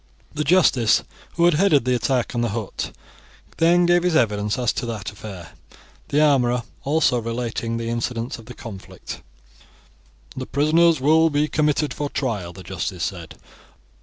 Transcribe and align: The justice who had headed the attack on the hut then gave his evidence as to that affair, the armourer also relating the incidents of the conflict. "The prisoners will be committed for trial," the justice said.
The 0.33 0.43
justice 0.43 1.03
who 1.35 1.45
had 1.45 1.53
headed 1.53 1.85
the 1.85 1.93
attack 1.95 2.33
on 2.33 2.41
the 2.41 2.49
hut 2.49 2.91
then 3.57 3.85
gave 3.85 4.01
his 4.01 4.15
evidence 4.15 4.57
as 4.57 4.73
to 4.73 4.87
that 4.87 5.11
affair, 5.11 5.51
the 6.07 6.19
armourer 6.19 6.63
also 6.83 7.19
relating 7.21 7.77
the 7.77 7.87
incidents 7.89 8.39
of 8.39 8.47
the 8.47 8.55
conflict. 8.55 9.21
"The 10.35 10.47
prisoners 10.47 10.99
will 10.99 11.29
be 11.29 11.47
committed 11.47 11.93
for 11.93 12.09
trial," 12.09 12.51
the 12.51 12.63
justice 12.63 13.03
said. 13.03 13.35